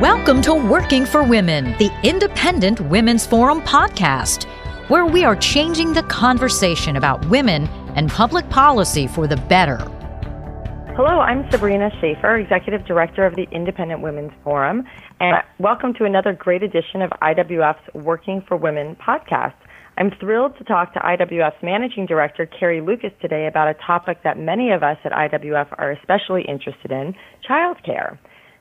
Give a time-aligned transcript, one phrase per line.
[0.00, 4.44] Welcome to Working for Women, the Independent Women's Forum podcast,
[4.88, 7.66] where we are changing the conversation about women
[7.96, 9.78] and public policy for the better.
[10.94, 14.84] Hello, I'm Sabrina Schaeffer, Executive Director of the Independent Women's Forum,
[15.18, 19.54] and welcome to another great edition of IWF's Working for Women podcast.
[19.96, 24.38] I'm thrilled to talk to IWF's Managing Director, Carrie Lukas, today about a topic that
[24.38, 27.16] many of us at IWF are especially interested in
[27.50, 28.16] childcare.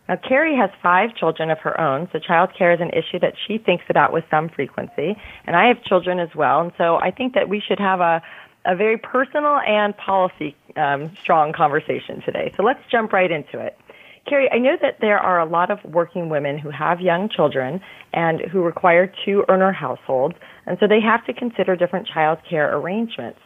[0.07, 3.57] Now, Carrie has five children of her own, so childcare is an issue that she
[3.57, 5.15] thinks about with some frequency.
[5.45, 8.21] And I have children as well, and so I think that we should have a,
[8.65, 12.53] a very personal and policy um, strong conversation today.
[12.55, 13.77] So let's jump right into it.
[14.27, 17.79] Carrie, I know that there are a lot of working women who have young children
[18.13, 20.35] and who require two earner households,
[20.65, 23.39] and so they have to consider different childcare arrangements.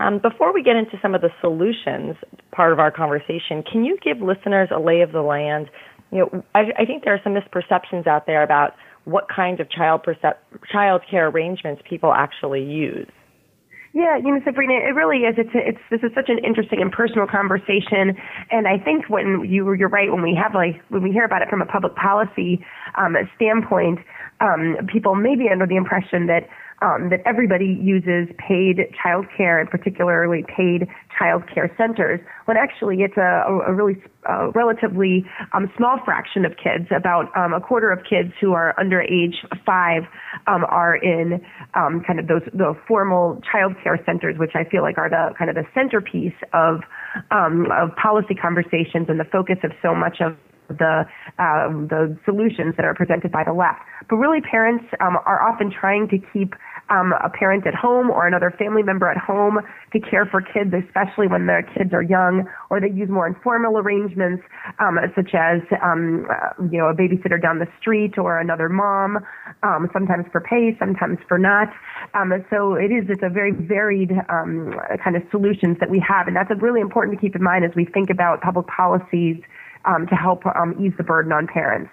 [0.00, 2.14] Um, before we get into some of the solutions
[2.52, 5.70] part of our conversation, can you give listeners a lay of the land
[6.10, 9.70] you know, I, I think there are some misperceptions out there about what kinds of
[9.70, 10.38] child percep-
[10.70, 13.08] child care arrangements people actually use.
[13.94, 15.34] Yeah, you know, Sabrina, it really is.
[15.38, 18.14] It's it's this is such an interesting and personal conversation,
[18.50, 21.40] and I think when you you're right when we have like when we hear about
[21.40, 22.62] it from a public policy
[22.96, 24.00] um, standpoint,
[24.40, 26.48] um, people may be under the impression that
[26.80, 33.44] um, that everybody uses paid childcare and particularly paid childcare centers, when actually it's a,
[33.66, 33.96] a really
[34.28, 38.78] uh, relatively um, small fraction of kids, about um, a quarter of kids who are
[38.78, 40.04] under age five
[40.46, 41.40] um, are in
[41.74, 45.50] um, kind of those the formal childcare centers, which I feel like are the kind
[45.50, 46.80] of the centerpiece of
[47.30, 50.36] um, of policy conversations and the focus of so much of
[50.68, 51.04] the
[51.38, 53.80] um, the solutions that are presented by the left.
[54.08, 56.54] But really, parents um, are often trying to keep
[56.90, 59.58] um, a parent at home or another family member at home
[59.92, 63.78] to care for kids, especially when their kids are young, or they use more informal
[63.78, 64.42] arrangements,
[64.78, 69.18] um, such as um, uh, you know a babysitter down the street or another mom,
[69.62, 71.68] um, sometimes for pay, sometimes for not.
[72.14, 76.26] Um, so it is it's a very varied um, kind of solutions that we have,
[76.26, 79.36] and that's really important to keep in mind as we think about public policies
[79.84, 81.90] um, to help um, ease the burden on parents.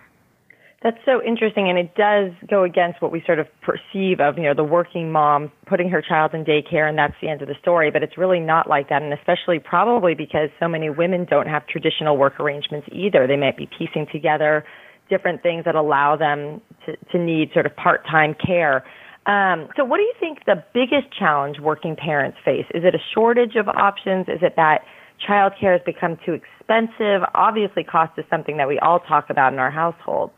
[0.85, 4.43] That's so interesting, and it does go against what we sort of perceive of, you
[4.43, 7.55] know, the working mom putting her child in daycare and that's the end of the
[7.59, 7.89] story.
[7.89, 11.65] But it's really not like that, and especially probably because so many women don't have
[11.65, 13.25] traditional work arrangements either.
[13.25, 14.63] They might be piecing together
[15.09, 18.85] different things that allow them to, to need sort of part-time care.
[19.25, 22.67] Um, so, what do you think the biggest challenge working parents face?
[22.75, 24.27] Is it a shortage of options?
[24.27, 24.81] Is it that
[25.27, 27.27] childcare has become too expensive?
[27.33, 30.33] Obviously, cost is something that we all talk about in our households.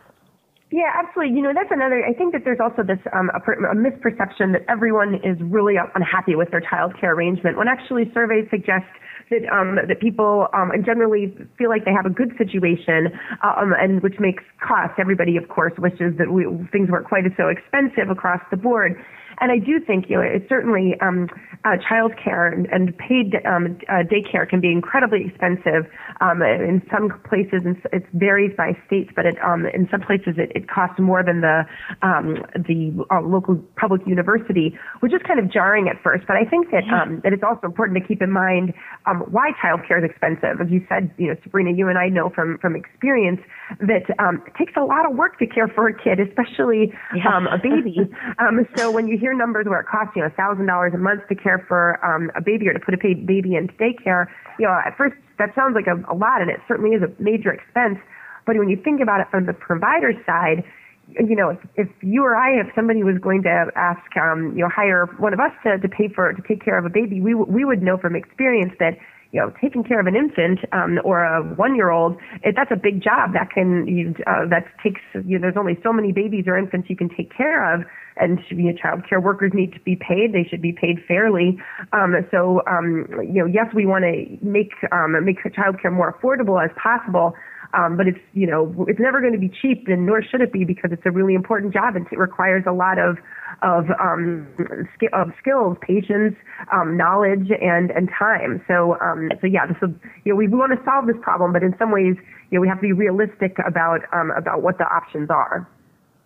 [0.70, 1.36] Yeah, absolutely.
[1.38, 2.04] You know, that's another.
[2.04, 6.36] I think that there's also this um, a, a misperception that everyone is really unhappy
[6.36, 7.58] with their child care arrangement.
[7.58, 8.84] When actually surveys suggest
[9.32, 13.16] that um, that people um, generally feel like they have a good situation,
[13.48, 15.00] um, and which makes cost.
[15.00, 19.00] Everybody, of course, wishes that we, things weren't quite as so expensive across the board.
[19.40, 21.30] And I do think, you know, it's certainly um,
[21.68, 25.84] uh, childcare and, and paid um, uh, daycare can be incredibly expensive.
[26.22, 30.36] Um, in some places, and it varies by states, but it, um, in some places
[30.38, 31.64] it, it costs more than the
[32.02, 36.26] um, the uh, local public university, which is kind of jarring at first.
[36.26, 38.74] But I think that um, that it's also important to keep in mind
[39.06, 40.62] um, why childcare is expensive.
[40.62, 43.42] As you said, you know, Sabrina, you and I know from from experience
[43.82, 46.94] that um, it takes a lot of work to care for a kid, especially
[47.28, 48.00] um, a baby.
[48.40, 51.28] um, so when you hear numbers where it costs you know thousand dollars a month
[51.28, 54.28] to care for um, a baby or to put a baby into daycare,
[54.60, 57.12] you know at first that sounds like a, a lot, and it certainly is a
[57.22, 58.00] major expense.
[58.46, 60.64] But when you think about it from the provider side,
[61.10, 64.64] you know, if, if you or I, if somebody was going to ask, um, you
[64.64, 67.22] know, hire one of us to, to pay for to take care of a baby,
[67.22, 68.98] we we would know from experience that
[69.32, 73.02] you know, taking care of an infant um, or a one-year-old, it, that's a big
[73.04, 73.34] job.
[73.34, 76.90] That can you, uh, that takes you know, there's only so many babies or infants
[76.90, 77.82] you can take care of,
[78.18, 80.34] and you know, child care workers need to be paid.
[80.34, 81.58] They should be paid fairly.
[81.94, 86.14] Um, so um, you know, yes, we want to make um, make child care more
[86.14, 87.34] affordable as possible.
[87.74, 90.54] Um, but it's you know it's never going to be cheap, and nor should it
[90.54, 93.18] be because it's a really important job and it requires a lot of
[93.62, 94.48] of um,
[94.96, 96.36] sk- of skills, patience,
[96.72, 98.64] um, knowledge, and and time.
[98.68, 99.90] So um, so yeah, this is,
[100.24, 102.16] you know we want to solve this problem, but in some ways
[102.52, 105.68] you know we have to be realistic about um, about what the options are.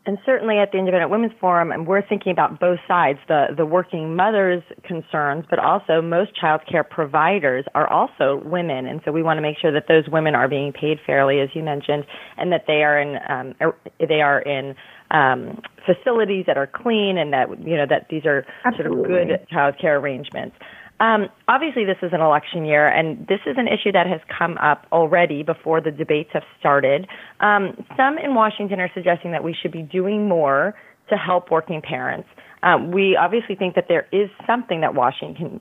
[0.04, 3.68] And certainly at the Independent Women's Forum, and we're thinking about both sides, the, the
[3.68, 8.88] working mothers' concerns, but also most child care providers are also women.
[8.88, 11.50] And so we want to make sure that those women are being paid fairly, as
[11.54, 12.06] you mentioned,
[12.38, 14.74] and that they are in, um, er, they are in
[15.12, 19.04] um, facilities that are clean and that, you know, that these are Absolutely.
[19.04, 20.56] sort of good child care arrangements.
[21.02, 24.60] Um, obviously, this is an election year, and this is an issue that has come
[24.60, 27.08] up already before the debates have started.
[27.40, 30.76] Um, some in Washington are suggesting that we should be doing more
[31.10, 32.30] to help working parents.
[32.62, 35.60] Um, we obviously think that there is something that Washington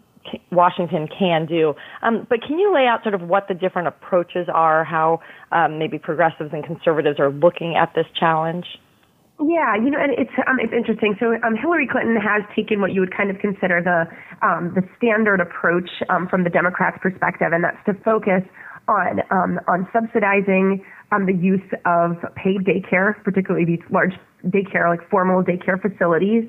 [0.52, 1.72] Washington can do.
[2.02, 5.20] Um, but can you lay out sort of what the different approaches are, how
[5.50, 8.66] um, maybe progressives and conservatives are looking at this challenge?
[9.40, 11.16] Yeah, you know, and it's um, it's interesting.
[11.18, 14.04] So um, Hillary Clinton has taken what you would kind of consider the
[14.46, 18.44] um, the standard approach um, from the Democrats' perspective, and that's to focus
[18.88, 24.14] on um, on subsidizing um, the use of paid daycare, particularly these large
[24.46, 26.44] daycare, like formal daycare facilities.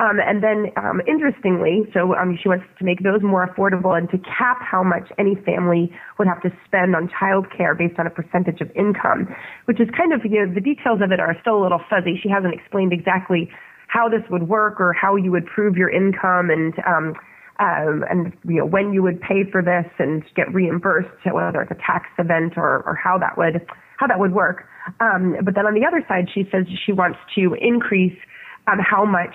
[0.00, 4.10] Um, and then, um, interestingly, so um, she wants to make those more affordable and
[4.10, 8.10] to cap how much any family would have to spend on childcare based on a
[8.10, 9.28] percentage of income,
[9.66, 12.18] which is kind of, you know, the details of it are still a little fuzzy.
[12.20, 13.48] She hasn't explained exactly
[13.88, 17.14] how this would work or how you would prove your income and um,
[17.58, 21.70] um, and you know when you would pay for this and get reimbursed, whether it's
[21.70, 23.66] a tax event or, or how that would
[23.98, 24.66] how that would work.
[25.00, 28.16] Um, but then on the other side, she says she wants to increase
[28.66, 29.34] um, how much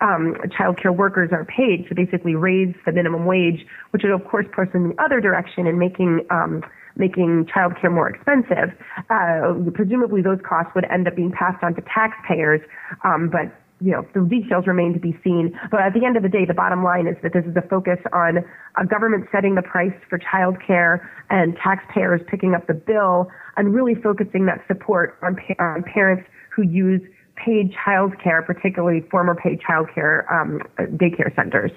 [0.00, 4.24] um, child care workers are paid to basically raise the minimum wage, which would of
[4.26, 6.62] course push in the other direction and making um,
[6.96, 8.76] making child care more expensive.
[9.08, 12.60] Uh, presumably, those costs would end up being passed on to taxpayers,
[13.04, 13.50] um, but
[13.82, 15.58] you know, the details remain to be seen.
[15.70, 17.62] But at the end of the day, the bottom line is that this is a
[17.62, 18.44] focus on
[18.76, 23.94] a government setting the price for childcare and taxpayers picking up the bill and really
[23.94, 27.00] focusing that support on, pa- on parents who use
[27.34, 30.60] paid childcare, particularly former paid childcare um,
[30.96, 31.72] daycare centers.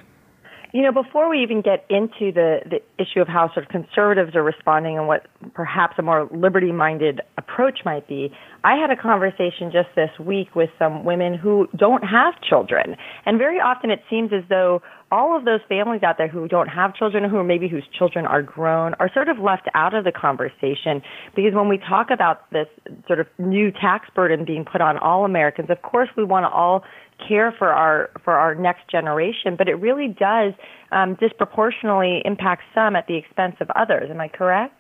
[0.75, 4.35] You know, before we even get into the, the issue of how sort of conservatives
[4.35, 8.29] are responding and what perhaps a more liberty minded approach might be,
[8.65, 12.97] I had a conversation just this week with some women who don't have children.
[13.25, 14.81] And very often it seems as though
[15.11, 18.41] all of those families out there who don't have children, who maybe whose children are
[18.41, 21.01] grown, are sort of left out of the conversation
[21.37, 22.67] because when we talk about this
[23.07, 26.49] sort of new tax burden being put on all Americans, of course we want to
[26.49, 26.83] all
[27.27, 30.53] care for our for our next generation, but it really does
[30.91, 34.09] um, disproportionately impact some at the expense of others.
[34.09, 34.73] Am I correct?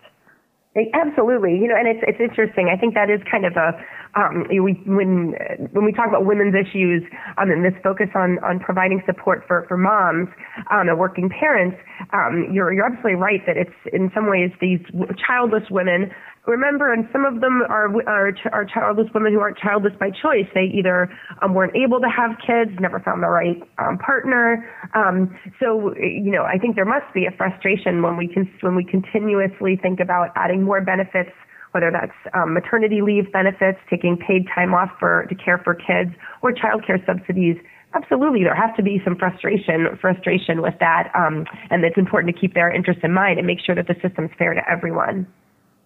[0.93, 2.69] Absolutely, you know, and it's it's interesting.
[2.71, 3.71] I think that is kind of a
[4.15, 5.35] um, we when
[5.71, 7.03] when we talk about women's issues
[7.37, 10.29] um, and this focus on on providing support for for moms
[10.71, 11.77] um, and working parents.
[12.13, 14.79] Um, you're you're absolutely right that it's in some ways these
[15.19, 16.11] childless women
[16.47, 20.45] remember, and some of them are, are, are childless women who aren't childless by choice.
[20.53, 21.09] They either
[21.41, 24.65] um, weren't able to have kids, never found the right um, partner.
[24.93, 28.75] Um, so, you know, I think there must be a frustration when we can when
[28.75, 31.31] we continuously think about adding more benefits
[31.75, 36.15] whether that's um, maternity leave benefits, taking paid time off for to care for kids,
[36.41, 37.57] or childcare subsidies.
[37.93, 42.39] Absolutely, there has to be some frustration frustration with that, um, and it's important to
[42.39, 45.27] keep their interests in mind and make sure that the system's fair to everyone.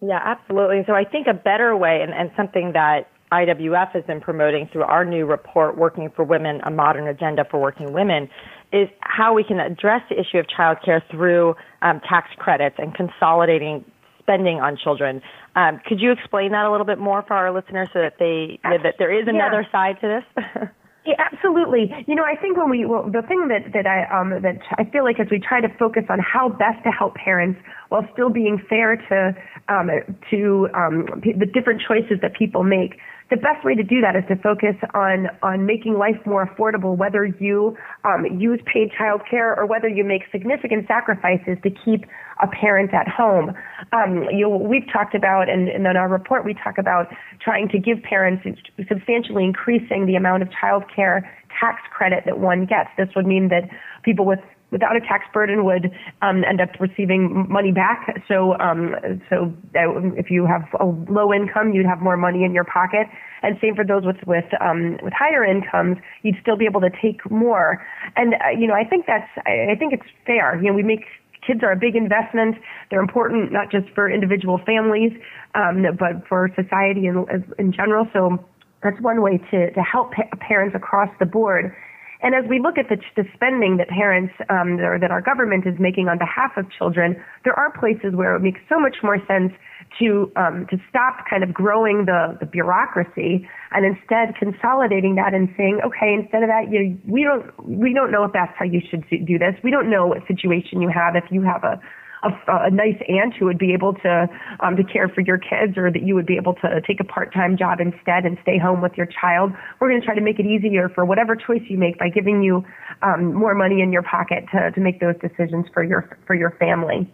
[0.01, 0.83] Yeah, absolutely.
[0.85, 4.83] So I think a better way and, and something that IWF has been promoting through
[4.83, 8.29] our new report, Working for Women, a modern agenda for working women,
[8.71, 13.83] is how we can address the issue of childcare through um, tax credits and consolidating
[14.29, 15.21] spending on children.
[15.55, 18.59] Um, could you explain that a little bit more for our listeners so that they
[18.63, 19.71] know that there is another yeah.
[19.71, 20.45] side to this?
[21.05, 21.89] Yeah, absolutely.
[22.07, 24.83] You know, I think when we well, the thing that that I um that I
[24.83, 28.29] feel like as we try to focus on how best to help parents while still
[28.29, 29.33] being fair to
[29.73, 29.89] um
[30.29, 34.23] to um the different choices that people make, the best way to do that is
[34.27, 39.65] to focus on on making life more affordable, whether you um, use paid childcare or
[39.65, 42.05] whether you make significant sacrifices to keep
[42.41, 43.53] a parent at home.
[43.93, 47.07] Um, you we've talked about, and, and in our report, we talk about
[47.39, 48.43] trying to give parents
[48.87, 51.21] substantially increasing the amount of childcare
[51.59, 52.89] tax credit that one gets.
[52.97, 53.69] This would mean that
[54.03, 54.39] people with
[54.71, 58.23] without a tax burden would um, end up receiving money back.
[58.27, 58.95] So, um,
[59.29, 63.07] so if you have a low income, you'd have more money in your pocket.
[63.41, 66.89] And same for those with with um, with higher incomes, you'd still be able to
[67.01, 67.85] take more.
[68.15, 70.57] And uh, you know, I think that's I, I think it's fair.
[70.57, 71.05] You know, we make
[71.45, 72.55] kids are a big investment.
[72.89, 75.13] They're important not just for individual families,
[75.55, 77.25] um, but for society in,
[77.57, 78.07] in general.
[78.11, 78.43] So
[78.83, 81.73] that's one way to to help pa- parents across the board
[82.21, 85.65] and as we look at the, the spending that parents um, or that our government
[85.65, 89.17] is making on behalf of children, there are places where it makes so much more
[89.25, 89.53] sense
[89.99, 95.49] to um, to stop kind of growing the, the bureaucracy and instead consolidating that and
[95.55, 98.81] saying, okay, instead of that, you we don't we don't know if that's how you
[98.89, 99.55] should do this.
[99.63, 101.79] We don't know what situation you have if you have a
[102.23, 104.27] a, a nice aunt who would be able to
[104.59, 107.03] um, to care for your kids, or that you would be able to take a
[107.03, 109.51] part-time job instead and stay home with your child.
[109.79, 112.41] We're going to try to make it easier for whatever choice you make by giving
[112.43, 112.63] you
[113.01, 116.51] um, more money in your pocket to to make those decisions for your for your
[116.59, 117.11] family.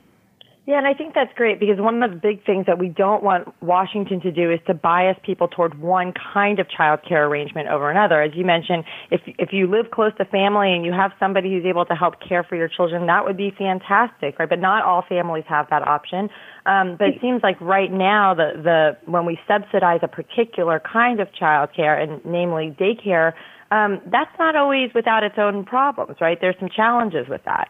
[0.68, 3.22] Yeah, and I think that's great because one of the big things that we don't
[3.22, 7.68] want Washington to do is to bias people toward one kind of child care arrangement
[7.70, 8.20] over another.
[8.20, 11.66] As you mentioned, if if you live close to family and you have somebody who's
[11.66, 14.50] able to help care for your children, that would be fantastic, right?
[14.50, 16.30] But not all families have that option.
[16.66, 21.20] Um, but it seems like right now the the when we subsidize a particular kind
[21.20, 23.34] of child care, and namely daycare,
[23.70, 26.40] um, that's not always without its own problems, right?
[26.42, 27.70] There's some challenges with that.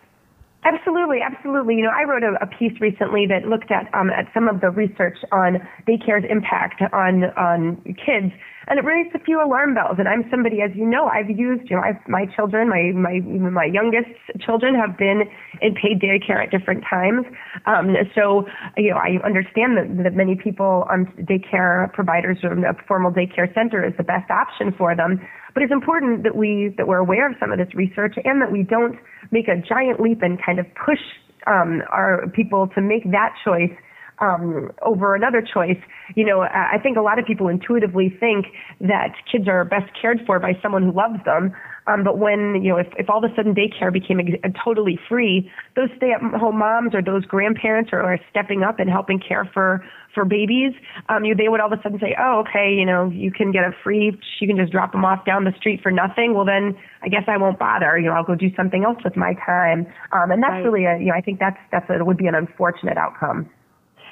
[0.66, 1.76] Absolutely, absolutely.
[1.76, 4.62] You know, I wrote a, a piece recently that looked at um, at some of
[4.62, 8.34] the research on daycare's impact on on kids,
[8.66, 9.98] and it raised a few alarm bells.
[10.00, 11.70] And I'm somebody, as you know, I've used.
[11.70, 14.10] You know, I've, my children, my my my youngest
[14.42, 15.30] children have been
[15.62, 17.28] in paid daycare at different times.
[17.68, 18.46] Um, so,
[18.76, 23.54] you know, I understand that, that many people on daycare providers or a formal daycare
[23.54, 25.22] center is the best option for them.
[25.54, 28.52] But it's important that we that we're aware of some of this research and that
[28.52, 28.98] we don't
[29.32, 31.00] make a giant leap and kind of push
[31.48, 33.72] um, our people to make that choice
[34.20, 35.80] um, over another choice.
[36.16, 38.48] You know, I think a lot of people intuitively think
[38.82, 41.54] that kids are best cared for by someone who loves them.
[41.88, 44.52] Um, but when, you know, if, if all of a sudden daycare became a, a
[44.64, 48.90] totally free, those stay at home moms or those grandparents are, are stepping up and
[48.90, 50.74] helping care for, for babies,
[51.10, 53.52] um, you, they would all of a sudden say, oh, okay, you know, you can
[53.52, 56.34] get a free, you can just drop them off down the street for nothing.
[56.34, 58.00] Well, then I guess I won't bother.
[58.00, 59.86] You know, I'll go do something else with my time.
[60.12, 60.66] Um, and that's right.
[60.66, 63.48] really a, you know, I think that's, that's a, it would be an unfortunate outcome.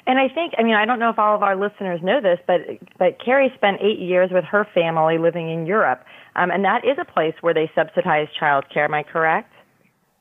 [0.06, 2.38] And I think, I mean, I don't know if all of our listeners know this,
[2.46, 2.60] but
[2.98, 6.04] but Carrie spent eight years with her family living in Europe,
[6.36, 8.84] um, and that is a place where they subsidize child care.
[8.84, 9.53] Am I correct?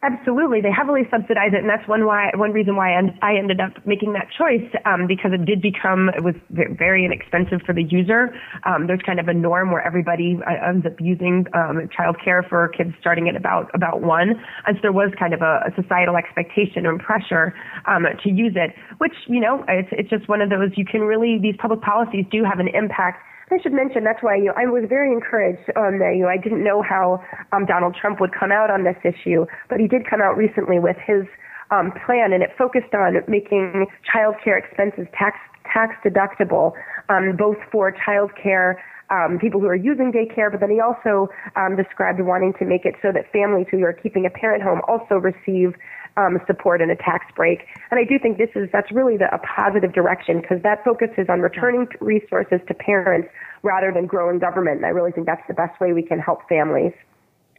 [0.03, 3.71] Absolutely, they heavily subsidize it, and that's one why one reason why I ended up
[3.87, 8.35] making that choice um, because it did become it was very inexpensive for the user.
[8.67, 12.67] Um, there's kind of a norm where everybody uh, ends up using um, childcare for
[12.75, 14.35] kids starting at about about one,
[14.67, 17.55] and so there was kind of a, a societal expectation and pressure
[17.87, 20.99] um, to use it, which you know it's it's just one of those you can
[21.07, 24.65] really these public policies do have an impact I should mention that's why you I
[24.65, 28.51] was very encouraged on the you I didn't know how um, Donald Trump would come
[28.51, 31.25] out on this issue, but he did come out recently with his
[31.69, 35.37] um, plan, and it focused on making child care expenses tax
[35.71, 36.73] tax deductible,
[37.09, 41.29] um, both for child care um, people who are using daycare, but then he also
[41.55, 44.81] um, described wanting to make it so that families who are keeping a parent home
[44.87, 45.75] also receive
[46.17, 47.65] um, support and a tax break.
[47.91, 51.25] And I do think this is that's really the, a positive direction because that focuses
[51.29, 53.29] on returning resources to parents
[53.63, 54.77] rather than growing government.
[54.77, 56.93] And I really think that's the best way we can help families.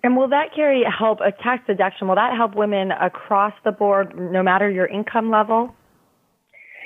[0.02, 2.08] And will that Carrie help a tax deduction?
[2.08, 5.74] Will that help women across the board, no matter your income level?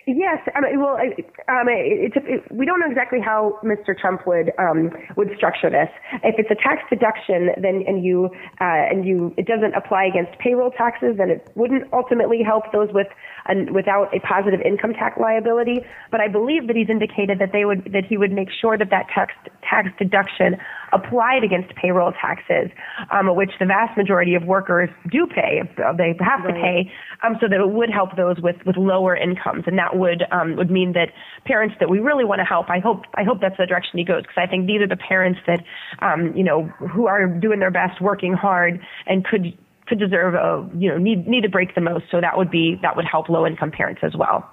[0.09, 1.13] Yes, I mean, well, I,
[1.53, 3.93] um, it, it, we don't know exactly how Mr.
[3.93, 5.91] Trump would um, would structure this.
[6.25, 10.39] If it's a tax deduction, then and you uh, and you it doesn't apply against
[10.39, 13.09] payroll taxes, then it wouldn't ultimately help those with
[13.49, 15.85] an, without a positive income tax liability.
[16.11, 18.91] But I believe that he's indicated that they would that he would make sure that
[18.91, 19.33] that tax
[19.69, 20.57] tax deduction
[20.93, 22.71] applied against payroll taxes,
[23.11, 25.63] um, which the vast majority of workers do pay.
[25.97, 26.91] They have to pay,
[27.23, 30.57] um, so that it would help those with with lower incomes, and that would um,
[30.57, 31.11] would mean that
[31.45, 32.71] parents that we really want to help.
[32.71, 34.97] I hope I hope that's the direction he goes because I think these are the
[34.97, 35.65] parents that
[36.01, 39.57] um, you know who are doing their best, working hard, and could
[39.89, 42.05] could deserve a you know need need a break the most.
[42.11, 44.49] So that would be that would help low income parents as well.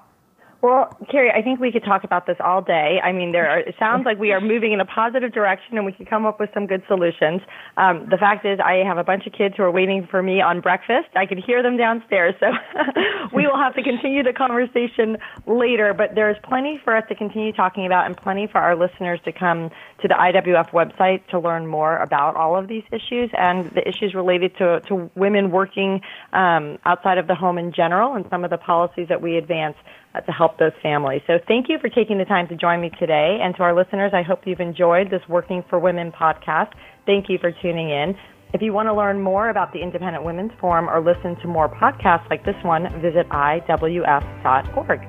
[0.65, 3.00] Well, Carrie, I think we could talk about this all day.
[3.03, 5.86] I mean, there are, it sounds like we are moving in a positive direction and
[5.86, 7.41] we can come up with some good solutions.
[7.77, 10.41] Um, the fact is, I have a bunch of kids who are waiting for me
[10.41, 11.10] on breakfast.
[11.15, 12.48] I can hear them downstairs, so
[13.36, 15.93] we will have to continue the conversation later.
[15.93, 19.31] But there's plenty for us to continue talking about and plenty for our listeners to
[19.31, 19.69] come
[20.01, 24.15] to the IWF website to learn more about all of these issues and the issues
[24.15, 26.01] related to, to women working
[26.34, 29.77] um, outside of the home in general and some of the policies that we advance
[30.15, 31.22] Uh, to help those families.
[31.27, 33.39] So thank you for taking the time to join me today.
[33.41, 36.72] And to our listeners, I hope you've enjoyed this Working for Women podcast.
[37.05, 38.15] Thank you for tuning in.
[38.53, 41.67] If you want to learn more about the Independent Women's Forum or listen to more
[41.67, 45.01] podcasts like this one, visit IWF.org.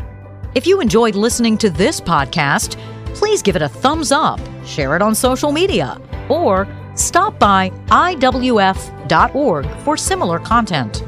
[0.57, 2.77] If you enjoyed listening to this podcast,
[3.15, 9.67] please give it a thumbs up, share it on social media, or stop by IWF.org
[9.85, 11.05] for similar content.